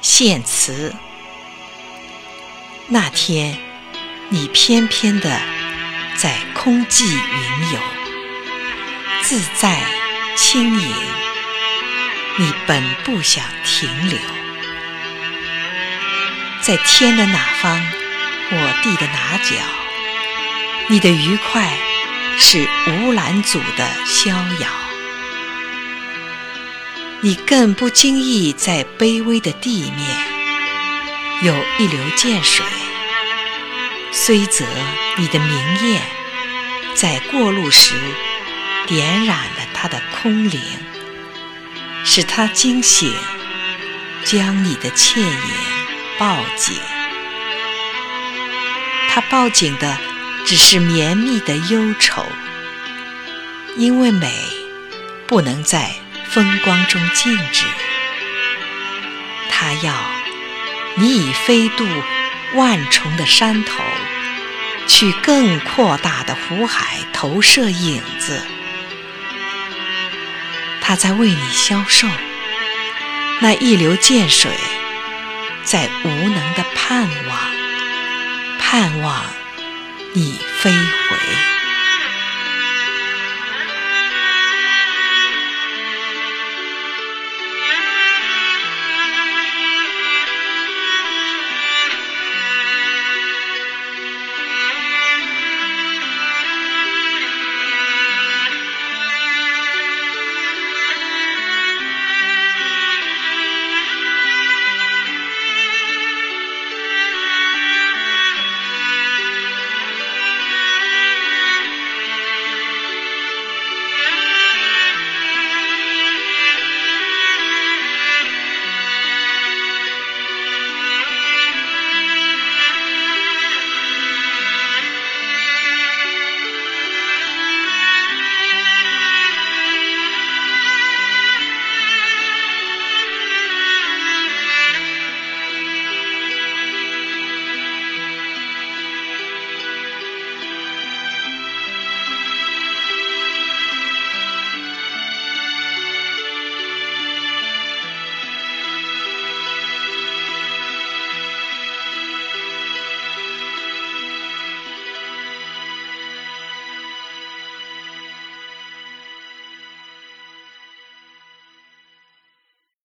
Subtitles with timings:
[0.00, 0.94] 献词。
[2.88, 3.58] 那天，
[4.28, 5.40] 你翩翩的
[6.16, 7.78] 在空际云游，
[9.22, 9.80] 自在
[10.36, 10.94] 轻盈。
[12.40, 14.18] 你本不想停留，
[16.62, 17.84] 在天的哪方，
[18.50, 19.56] 我地的哪角，
[20.86, 21.76] 你的愉快
[22.38, 24.87] 是无拦阻的逍遥。
[27.20, 30.16] 你更不经意在卑微的地面，
[31.42, 32.64] 有一流涧水，
[34.12, 34.64] 虽则
[35.16, 35.50] 你的明
[35.90, 36.00] 艳，
[36.94, 37.94] 在过路时
[38.86, 40.60] 点染了它的空灵，
[42.04, 43.12] 使它惊醒，
[44.24, 45.50] 将你的倩影
[46.20, 46.76] 抱紧。
[49.08, 49.98] 它抱紧的
[50.46, 52.24] 只是绵密的忧愁，
[53.76, 54.32] 因为美
[55.26, 55.90] 不能在。
[56.30, 57.64] 风光中静止，
[59.50, 59.94] 他要
[60.96, 61.86] 你以飞渡
[62.54, 63.82] 万重的山头，
[64.86, 68.42] 去更扩大的湖海投射影子。
[70.82, 72.06] 他在为你消瘦，
[73.40, 74.50] 那一流涧水
[75.64, 77.38] 在无能的盼望，
[78.58, 79.24] 盼望
[80.12, 81.47] 你飞回。